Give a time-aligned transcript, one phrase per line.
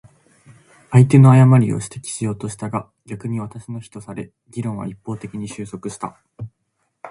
[0.89, 6.19] 相手の誤りを指摘しようとしたが、逆に私の非とされ、議論は一方的に収束した。